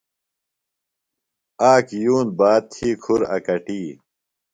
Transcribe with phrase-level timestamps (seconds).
[1.71, 3.89] آک یُون باد تھی کُھر اکٹیۡ۔